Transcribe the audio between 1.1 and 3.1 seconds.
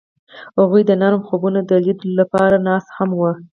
خوبونو د لیدلو لپاره ناست هم